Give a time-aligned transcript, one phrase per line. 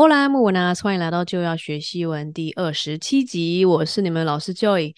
[0.00, 4.94] Hola muy buenas，欢迎来到就要学西文第二十七集，我是你们老师 Joy。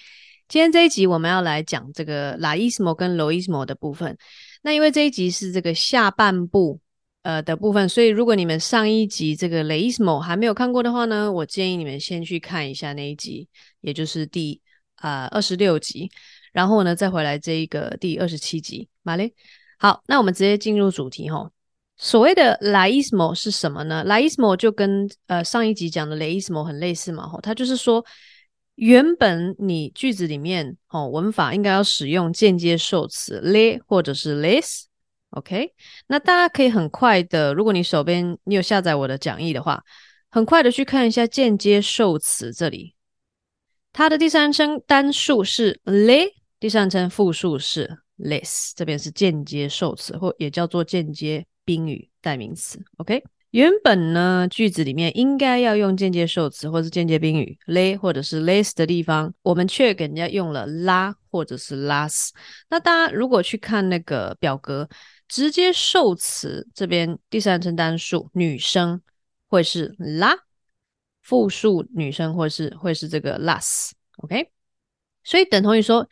[0.46, 4.18] 今天这一集我们要来讲这个 la ismo 跟 lo ismo 的部分。
[4.60, 6.78] 那因为这一集是这个下半部
[7.22, 13.48] 呃的部分，所以如果你们上一集这个 la ismo 还没有看过的话呢，我建议你们先去看一下那一集，
[13.80, 14.60] 也就是第
[15.00, 16.10] 呃二十六集，
[16.52, 18.86] 然后呢再回来这一个第二十七集。
[19.02, 19.32] 马嘞，
[19.78, 21.48] 好，那我们直接进入主题齁。
[22.02, 28.02] 所谓的 la ismo 是什么呢？la ismo 就跟呃上一集讲的 le ismo 很类似嘛，吼，它就是说
[28.76, 35.74] 原本你句子里面哦文法应该要使用间接受词 le 或者是 less，OK？
[36.06, 39.84] 那大家可以很快的，如果你手边你有下载我的讲义的话，
[40.30, 42.94] 很快的去看一下间接受词这里，
[43.92, 51.46] 它的第三人称单数是 le，第三人称复数是 les，这边是间接受词或也叫做间接。
[51.70, 53.22] 宾语代名词，OK。
[53.52, 62.30] 原本呢，句子里面应该要用间接受词或是间接宾语 lay 或者是 les 的地方，我们却给人家用了拉或者是 las。
[62.68, 64.88] 那大家如果去看那个表格，
[65.28, 69.00] 直接受词这边第三人称单数女生
[69.46, 70.36] 会是拉
[71.22, 74.50] 复数女生或是会是这个 las，OK。
[75.22, 76.08] 所以等同于说，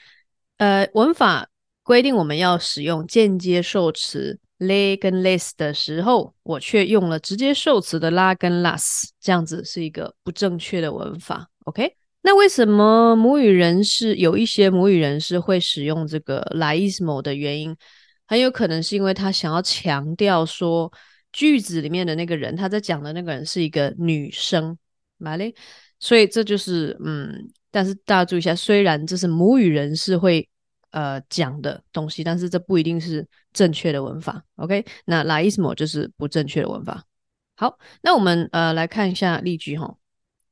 [0.58, 1.48] 呃，文法
[1.82, 4.38] 规定我们要使用间接受词。
[4.58, 11.48] Le 跟 less 的时候，我却用了直接受词的 la 跟 las，这样子是一个不正确的文法。
[11.64, 17.76] OK，那为什么母语人士有一些母语人士会使用这个 la ismo 的原因，
[18.26, 20.92] 很有可能是因为他想要强调说
[21.32, 24.76] 句子里面的那个人，他在讲的那个人是一个女生，
[25.18, 25.54] 嘛嘞？
[26.00, 30.48] 所以这就是嗯，但是大家注意一下，虽然这是母语人士会。
[30.90, 34.42] 呃，讲的东西，但是这不一定是正确的文法。
[34.56, 37.04] OK，那 la ismo 就是不正确的文法。
[37.56, 39.96] 好，那我们呃来看一下例句哈。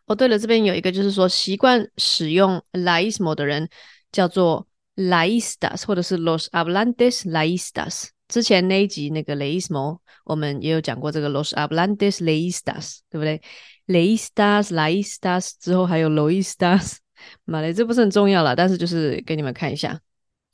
[0.07, 3.69] 哦，对了，这边有一个就是说习惯使用 la ismo 的人
[4.13, 8.09] 叫做 laístas 或者是 los hablantes laístas。
[8.29, 13.41] 之前那一集那个 leísmo 我们也有讲过这个 los hablantes laístas，对不对
[13.87, 16.97] ？leístas laístas 之后还有 loístas，
[17.45, 20.01] 马来这不是很重要啦，但是就是给你们看一下。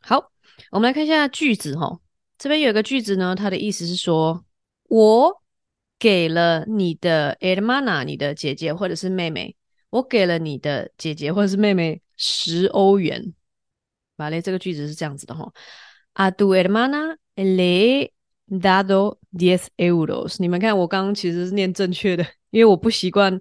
[0.05, 0.33] 好，
[0.73, 2.01] 我们来看一下句子哈。
[2.37, 4.45] 这边有一个句子呢，它的意思是说，
[4.89, 5.43] 我
[5.97, 9.55] 给了你的 ermana，你的姐姐或者是妹妹，
[9.91, 13.33] 我给了你的姐姐或者是妹妹十欧元。
[14.19, 15.53] 好嘞，这个句子是这样子的哈。
[16.15, 18.11] A tu hermana le he
[18.49, 20.35] dado diez euros。
[20.41, 23.41] 你们看，我刚刚其实是念正确的，因为我不习惯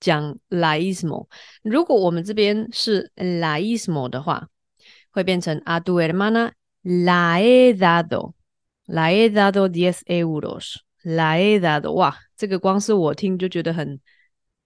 [0.00, 1.28] 讲 la ismo。
[1.62, 4.48] 如果我们这边是 la ismo 的话。
[5.18, 6.52] 会变成 a tu hermana
[6.82, 8.34] la he dado,
[8.86, 11.92] la he dado diez euros, la he dado。
[11.92, 13.98] 哇，这个光是我听就觉得很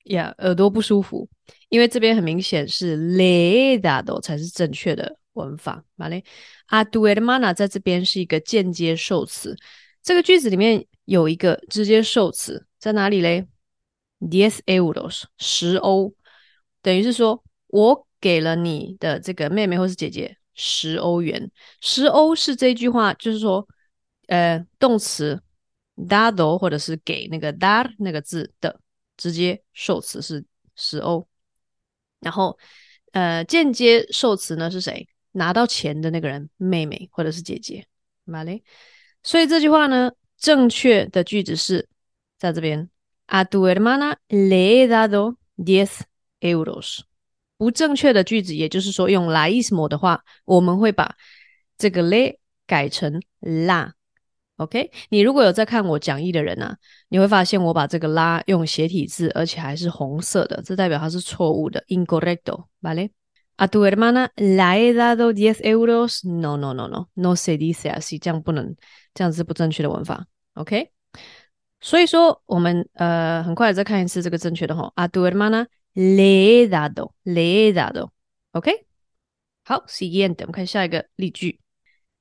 [0.04, 1.26] 呀耳朵不舒服，
[1.70, 5.82] 因为这边很明显是 le he dado 才是正确的文法。
[5.96, 6.22] 好嘞
[6.66, 9.56] ，a tu hermana 在这边是一个间接受词，
[10.02, 13.46] 这个句子里面有一个直接受词在哪里嘞
[14.20, 16.12] ？diez euros 十欧，
[16.82, 20.36] 等于是说我给了你的这个妹妹或是姐姐。
[20.54, 23.66] 十欧元，十欧是这句话，就是说，
[24.26, 25.42] 呃，动词
[25.96, 28.80] dado 或者是给那个 dar 那个字的
[29.16, 31.26] 直接受词是十欧，
[32.20, 32.58] 然后，
[33.12, 35.08] 呃，间接受词呢是谁？
[35.32, 37.86] 拿到钱的那个人，妹妹或者是姐姐，
[38.24, 38.62] 嘛嘞？
[39.22, 41.88] 所以这句话呢，正确的句子是
[42.38, 42.90] 在这边
[43.26, 46.00] ，a tu hermana le he dado diez
[46.40, 47.00] euros。
[47.62, 51.14] 不正确的句子，也就是说用 la ismo 的话，我们会把
[51.78, 53.92] 这个 le 改成 la。
[54.56, 56.76] OK，你如果有在看我讲义的人、啊，
[57.08, 68.74] 你会发现我把这个 la 用斜体字，而且还是红色的，这代表它是错误的，incorrecto，vale？A tu hermana le he dado diez euros？No，no，no，no，no se dice así，这样不能，
[69.14, 70.26] 这样是不正确的文法。
[70.54, 70.90] OK，
[71.80, 75.66] 所以说我们呃很快再看一次这个正确的哈，A tu hermana。
[75.94, 78.86] Le he dado, le he dado，OK，
[79.64, 81.60] 好，siguiente，我们看下一个例句。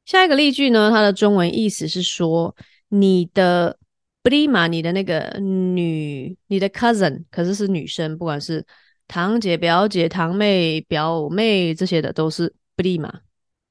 [0.04, 2.54] 下一个例句呢，它的中文意思是说，
[2.90, 3.80] 你的
[4.24, 8.66] prima，你的那个女，你的 cousin，可是是女生，不管是
[9.08, 13.10] 堂姐、表姐、堂妹、表妹这些的，都是 prima。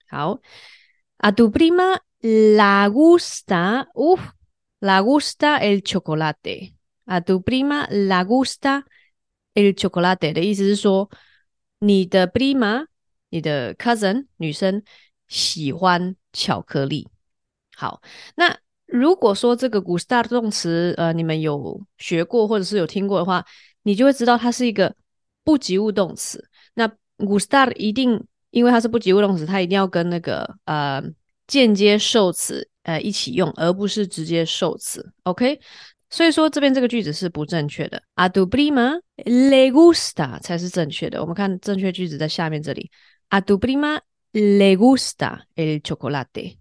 [0.08, 0.40] 好
[1.18, 4.16] ，a tu prima la gusta，呜
[4.80, 8.84] ，le gusta el chocolate，a tu prima la gusta。
[9.54, 11.10] El chocolate 的意思是说，
[11.80, 12.86] 你的 prima，
[13.30, 14.82] 你的 cousin 女生
[15.28, 17.08] 喜欢巧克力。
[17.76, 18.00] 好，
[18.36, 18.56] 那
[18.86, 23.44] 如果说这个 gustar 动词，呃，你们有学过或者是有听过的话，
[23.82, 24.94] 你就会知道它是一个
[25.42, 26.48] 不及物动词。
[26.74, 26.86] 那
[27.18, 31.02] gusta 一定，因为它是不及物动词，它一定要跟那个呃
[31.46, 35.12] 间接受词呃一起用，而不是直接受词。
[35.22, 35.58] OK，
[36.10, 38.02] 所以说这边这个句子是不正确的。
[38.14, 41.20] A tu prima le gusta 才是正确的。
[41.20, 42.90] 我们看正确句子在下面这里。
[43.28, 44.00] A tu prima
[44.32, 46.56] le gusta el chocolate.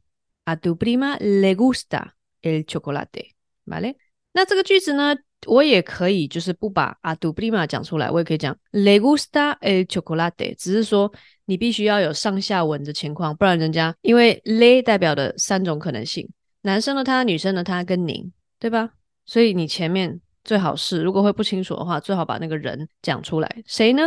[0.45, 2.11] A tu prima le gusta
[2.41, 3.95] el chocolate，vale？
[4.31, 5.15] 那这个句子呢，
[5.47, 11.11] 我也可以就是不把 a tu prima 讲出来，我也可以讲 le gusta el chocolate，只是说
[11.45, 16.29] 你必须要有上下文的情况，不然人家因为 le 代表的三种可能性，
[16.61, 18.91] 男生的他，女生的他跟您，对吧？
[19.29, 24.01] 所以你前面最好是如果会不清楚的话，最好把那个人讲出来，谁呢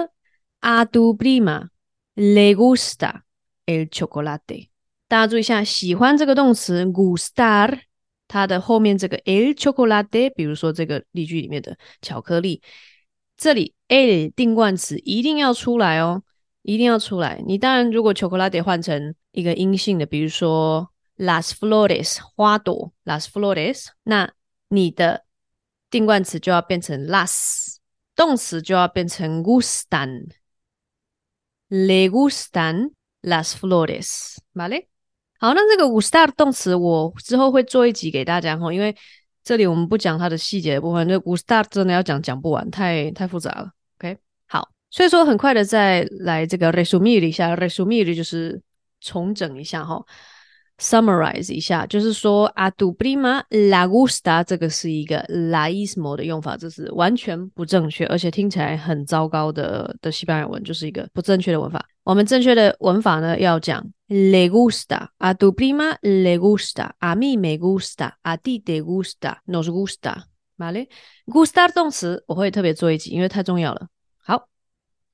[0.62, 1.68] ？a tu prima
[2.16, 3.20] le gusta
[3.66, 4.68] el chocolate。
[5.06, 7.82] 大家注意一下，喜欢这个动词 gustar，
[8.26, 12.60] 它的后面这个 el chocolate，比如说这个例句里面的巧克力，
[13.36, 16.24] 这里 el 定冠词一定要出来哦，
[16.62, 17.40] 一定要出来。
[17.46, 24.28] 你当然如果 chocolate 换成一个阴性的，比如说 las flores 花朵 las flores，那
[24.72, 25.26] 你的
[25.90, 27.76] 定冠词就要变成 las，
[28.16, 30.30] 动词就要变成 gustan，le
[32.08, 34.88] gustan las flores，好嘞
[35.38, 38.96] 好，那这个 gustar 动词我之后会做一集给大家哈，因为
[39.44, 43.70] 这里我们不讲它的细节的部分，那 gustar 真的要讲讲不完，太太复杂了。
[43.98, 44.16] OK，
[44.46, 48.62] 好，所以说很快的再来这个 resumir 一下，resumir 就是
[49.02, 50.02] 重整一下哈。
[50.82, 61.86] Summarize 一下，就是说，a tu prima le gusta 这个是一个 laismo 的用法，这是完全不正确，而且听起来很糟糕的的西班牙文，就是一个不正确的文法。
[62.02, 73.86] 我们正确的文法呢，要讲 le gusta，a tu prima le gusta，a mí me gusta，a ti te gusta，nos gusta，¿vale？gustar 动词我会特别做一集，因为太重要了。
[74.16, 74.48] 好，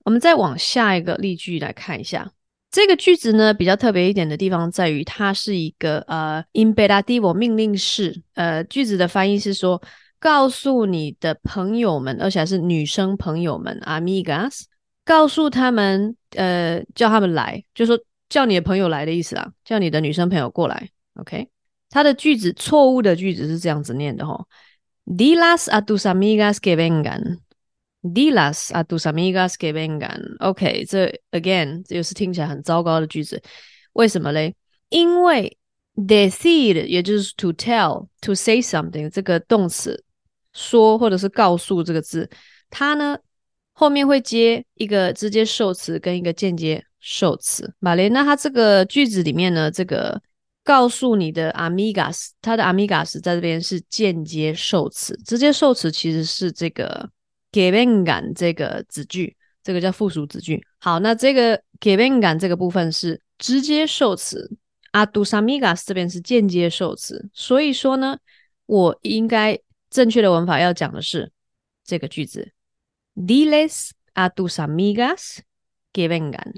[0.04, 2.32] 我们再往下一个例句来看一下。
[2.70, 8.22] 这个句子呢，比较特别一点的地方在于，它是一个呃 imperativo 命令式。
[8.34, 9.80] 呃，句子的翻译是说，
[10.20, 14.64] 告诉你的朋友们，而且还是女生朋友们，amigas，
[15.04, 17.98] 告诉他们，呃，叫他们来，就说
[18.28, 20.90] 叫你的朋友来的意思啊，叫你的女生朋友过来。
[21.14, 21.48] OK，
[21.88, 24.44] 它的句子错误的句子是这样子念的哈
[25.06, 27.38] ，Dilas a tus amigas que vengan。
[28.10, 30.36] Dilas a tus amigas que vengan。
[30.38, 33.42] OK，这 again 这又是听起来很糟糕的句子，
[33.92, 34.54] 为什么嘞？
[34.88, 35.58] 因为
[35.94, 40.04] decir 也就是 to tell to say something 这个动词
[40.52, 42.30] 说或者是告诉这个字，
[42.70, 43.18] 它呢
[43.72, 47.74] 后面会接一个直接受词跟一个间接受词。
[47.78, 50.22] 马雷，那它这个句子里面呢，这个
[50.64, 57.10] 告诉你的 amigas，它的 amigas 在这边是间接受词，直接受词其实是这个。
[57.52, 60.64] Que vengan 这个子句，这个叫附属子句。
[60.78, 64.50] 好，那这个 que vengan 这个部分是直接受词
[64.92, 67.28] ，a tus amigas 这边是间接受词。
[67.32, 68.18] 所以说呢，
[68.66, 69.58] 我应该
[69.90, 71.30] 正确的文法要讲的是
[71.84, 72.52] 这个句子
[73.14, 75.38] ，diles a tus amigas
[75.92, 76.54] que vengan。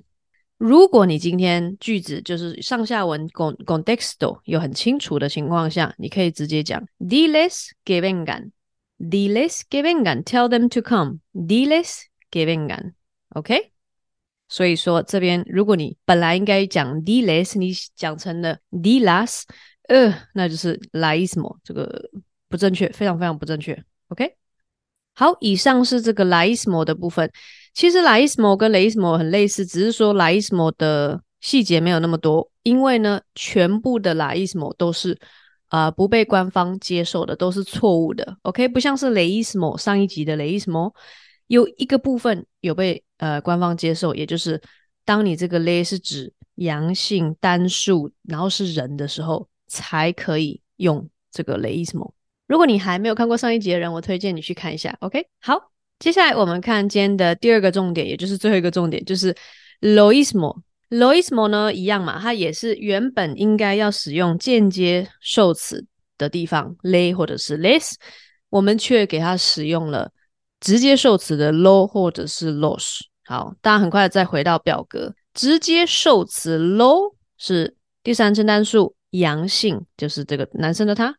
[0.58, 8.50] 如果你今天句子就是上下文 contexto 有很清楚的情况下，你可以直接讲 diles que vengan。
[9.02, 11.20] Diles que vengan, tell them to come.
[11.32, 12.92] Diles que vengan,
[13.30, 13.72] OK？
[14.46, 19.44] 所以说这边如果你本来应该讲 diles，你讲成了 dilas，
[19.88, 22.10] 呃，那就是 laísmo，这个
[22.50, 24.36] 不正确，非常非常不正确，OK？
[25.14, 27.32] 好，以上是这个 laísmo 的部分。
[27.72, 35.18] 其实 laísmo 跟 leísmo 很类似，只是说 laísmo 的细节没有那么多，因为呢，全部的 laísmo 都是。
[35.70, 38.68] 啊、呃，不被官方接受的都是错误的，OK？
[38.68, 40.92] 不像是 leísmo 上一集的 leísmo
[41.46, 44.60] 有一个部分有被呃官方接受，也就是
[45.04, 52.12] 当你这个雷是指阳性单数，然后是人的时候，才可以用这个 leísmo。
[52.48, 55.24] 如果你还没有看过上一集的人，我推荐你去看一下，OK？
[55.40, 59.32] 好，接下来我们看今天的第二个重点，也就是最后一个重点，就是
[59.80, 60.60] loísmo。
[60.90, 65.86] Loismo 呢，一样嘛，它也是原本应该要使用间接受词
[66.18, 67.94] 的地方，le 或者是 less，
[68.48, 70.10] 我们却给它使用了
[70.58, 72.98] 直接受词的 low 或者是 loss。
[73.24, 81.14] 好，大家很快再回到表格，直接受词 low 是第三称单数阳性，就是这个男生的他，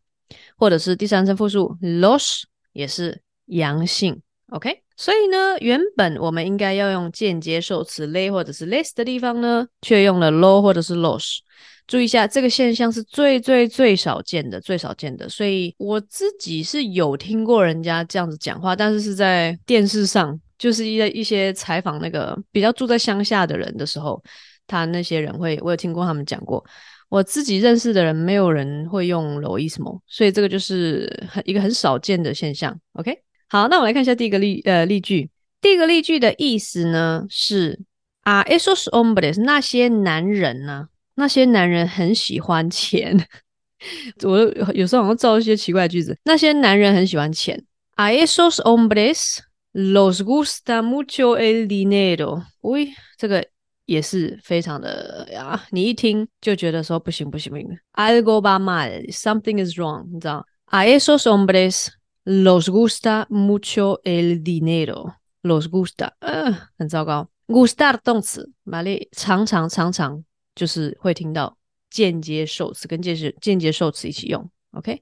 [0.57, 2.41] 或者是第三称复数 loss
[2.73, 4.21] 也是阳性。
[4.51, 4.81] OK。
[4.95, 11.39] 所以呢，原本我们应该要用间接受词 lay 或者是 les 的地方呢，却用了 low 或者是 loss。
[11.87, 15.27] 注意一下，这个现象是最最最少见的，最少见的。
[15.27, 24.21] 所以我自己是有听过人家这样子讲话，但是是在电视上，就是一一些采访那个比较住在乡下的人的时候，
[24.67, 26.63] 他那些人会，我有听过他们讲过。
[27.09, 32.79] 我自己认识的人，没有人会用 lowismo 所以这个就是很一个很少见的现象。
[32.93, 33.17] OK，
[33.51, 35.29] 好，那我们来看一下第一个例呃例句。
[35.59, 37.77] 第一个例句的意思呢是
[38.21, 43.27] 啊，esos hombres 那些男人呢、啊，那些男人很喜欢钱。
[44.23, 44.39] 我
[44.73, 46.17] 有时候好像造一些奇怪的句子。
[46.23, 47.61] 那些男人很喜欢钱。
[47.97, 49.39] A esos hombres
[49.73, 52.43] los gusta mucho el dinero。
[52.61, 53.45] 喂，这个。
[53.85, 61.87] 也是非常的呀，你一听就觉得说不行不行不行，algo va mal，something is wrong，你知道？A esos hombres
[62.23, 67.29] los gusta mucho el dinero，los gusta，嗯，很糟糕。
[67.47, 70.23] gustar 动词，玛丽常常常常
[70.55, 71.57] 就是会听到
[71.89, 75.01] 间接受词跟间接间接受词一起用，OK。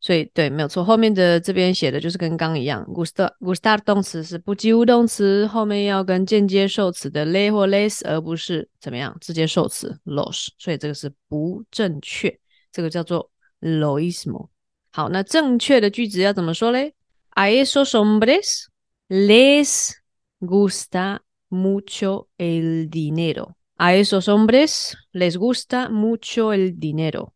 [0.00, 0.84] 所以对，没有错。
[0.84, 10.48] 后面的这边写的就是跟刚一样，gustar gustar 动词是不及物动词，后面要跟间接受词的 le 或 les，而不是怎么样直接受词 los。
[10.58, 12.38] 所以这个是不正确，
[12.70, 13.30] 这个叫做
[13.62, 14.48] loismo。
[14.93, 16.93] 好，那正确的句子要怎么说嘞？
[17.31, 18.67] A esos hombres
[19.07, 19.95] les
[20.39, 23.55] gusta mucho el dinero.
[23.75, 27.33] A esos hombres les gusta mucho el dinero.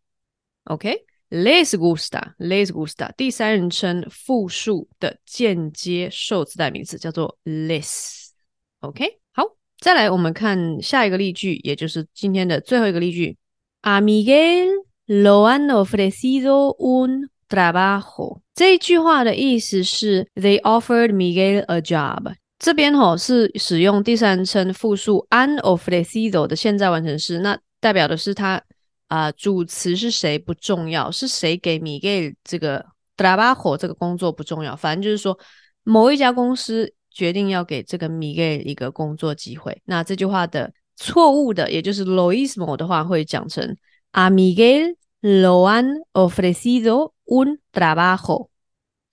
[0.65, 9.43] OK。Les gusta, les gusta，第三人称复数的间接受词代名词叫做 les。OK，好，
[9.79, 13.35] 再来我们看下一个例句，也就是今天的最后一个例句。
[13.81, 14.69] A Miguel
[15.07, 18.40] lo han ofrecido un trabajo。
[18.54, 22.34] 这一句话的意思是 They offered Miguel a job。
[22.58, 28.62] 这边吼是使用第三人称复数，an ofrecido 的现在完成式，那代表的是他。
[29.08, 32.84] 啊、主词是谁不重要，是谁给 Miguel 这个
[33.16, 35.38] trabajo 这个工作不重要，反正就是说
[35.82, 39.80] 某一家公司决定要给这个 Miguel 一个工作机会。
[39.86, 43.74] 那这句话的错误的，也就是 Loismo 的话，会讲成
[44.12, 48.48] A Miguel lo han ofrecido un trabajo。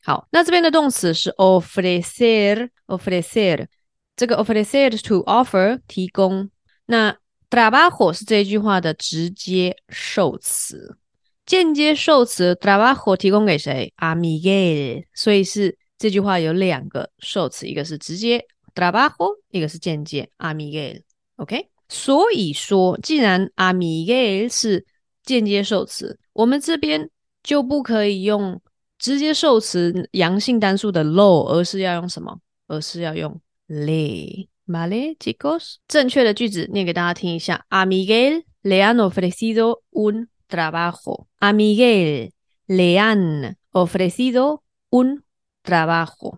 [0.03, 3.67] 好，那这边的动词是 ofrecer，ofrecer，
[4.15, 6.49] 这个 ofrecer 是 to offer 提供，
[6.85, 7.17] 那。
[7.47, 10.97] Trabajo 是这句话的直接受词，
[11.45, 21.03] 间接受词 Trabajo 提供给谁？A Miguel，所以是这句话有两个受词，一个是直接 Trabajo，一个是间接 A Miguel。
[21.37, 24.85] OK，所以说既然 A Miguel 是
[25.25, 27.09] 间接受词，我们这边
[27.43, 28.61] 就不可以用
[28.97, 32.39] 直接受词阳性单数的 low，而是要用什么？
[32.67, 37.65] 而是要用 le male chicos 正确的句子念给大家听一下。
[37.69, 41.27] A Miguel le han ofrecido un trabajo.
[41.39, 42.31] A Miguel
[42.67, 45.23] le han ofrecido un
[45.63, 46.37] trabajo.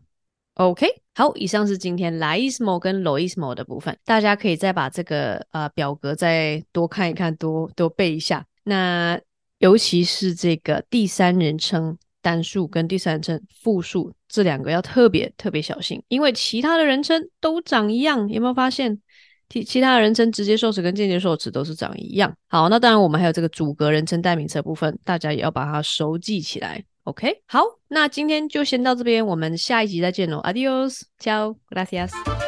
[0.56, 8.47] OK，好，以上是今天 laismo 跟 loismo 的部分，大家可以再把这个呃表格再多看一看，多多背一下。
[8.68, 9.18] 那
[9.60, 11.98] 尤其是这个第三人称。
[12.20, 19.00] 单数跟第三人称复数这两个要特别特别小心，因为其他的人称都长一样，有没有发现？
[19.48, 22.36] 其其他的人称直接受词跟间接受词都是长一样。
[22.50, 26.84] 好，那当然我们还有这个主格人称代名词的部分，大家也要把它熟记起来。
[27.04, 32.47] OK，好，那今天就先到这边，我们下一集再见喽，Adios，Ciao，Gracias。